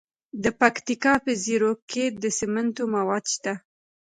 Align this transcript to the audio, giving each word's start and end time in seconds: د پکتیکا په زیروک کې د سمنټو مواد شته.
د 0.43 0.45
پکتیکا 0.59 1.13
په 1.23 1.31
زیروک 1.43 1.79
کې 1.91 2.05
د 2.21 2.23
سمنټو 2.39 2.83
مواد 2.95 3.23
شته. 3.33 3.53